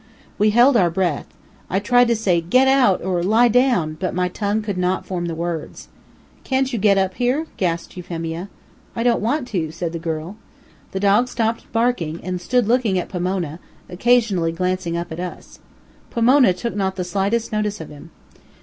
[0.39, 1.27] We held our breath.
[1.69, 5.27] I tried to say "get out!" or "lie down!" but my tongue could not form
[5.27, 5.89] the words.
[6.43, 8.49] "Can't you get up here?" gasped Euphemia.
[8.95, 10.37] "I don't want to," said the girl.
[10.91, 13.59] The dog now stopped barking, and stood looking at Pomona,
[13.91, 15.59] occasionally glancing up at us.
[16.09, 18.09] Pomona took not the slightest notice of him.